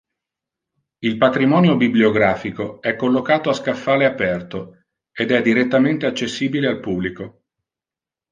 [0.97, 4.81] Il patrimonio bibliografico è collocato a scaffale aperto
[5.11, 7.43] ed è direttamente accessibile al pubblico.